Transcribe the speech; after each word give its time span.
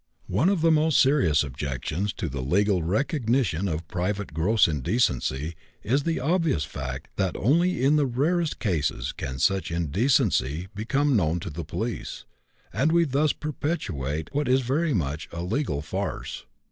One 0.25 0.49
of 0.49 0.61
the 0.61 0.71
most 0.71 0.99
serious 0.99 1.43
objections 1.43 2.11
to 2.13 2.27
the 2.27 2.41
legal 2.41 2.81
recognition 2.81 3.67
of 3.67 3.87
private 3.87 4.33
"gross 4.33 4.67
indecency" 4.67 5.53
is 5.83 6.01
the 6.01 6.19
obvious 6.19 6.63
fact 6.63 7.09
that 7.17 7.37
only 7.37 7.83
in 7.85 7.97
the 7.97 8.07
rarest 8.07 8.57
cases 8.57 9.11
can 9.11 9.37
such 9.37 9.69
indecency 9.69 10.69
become 10.73 11.15
known 11.15 11.39
to 11.41 11.51
the 11.51 11.63
police, 11.63 12.25
and 12.73 12.91
we 12.91 13.05
thus 13.05 13.31
perpetrate 13.31 14.33
what 14.33 14.47
is 14.47 14.61
very 14.61 14.95
much 14.95 15.29
like 15.31 15.39
a 15.39 15.43
legal 15.43 15.83
farce. 15.83 16.45